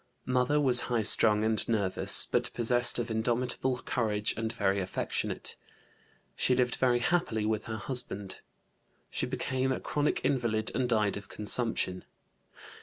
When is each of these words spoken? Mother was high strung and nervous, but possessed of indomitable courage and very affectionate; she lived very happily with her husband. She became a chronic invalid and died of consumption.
Mother 0.25 0.59
was 0.59 0.79
high 0.89 1.03
strung 1.03 1.43
and 1.43 1.69
nervous, 1.69 2.25
but 2.25 2.51
possessed 2.55 2.97
of 2.97 3.11
indomitable 3.11 3.77
courage 3.83 4.33
and 4.35 4.51
very 4.51 4.79
affectionate; 4.79 5.55
she 6.35 6.55
lived 6.55 6.73
very 6.73 6.97
happily 6.97 7.45
with 7.45 7.65
her 7.65 7.77
husband. 7.77 8.41
She 9.11 9.27
became 9.27 9.71
a 9.71 9.79
chronic 9.79 10.21
invalid 10.25 10.71
and 10.73 10.89
died 10.89 11.17
of 11.17 11.29
consumption. 11.29 12.03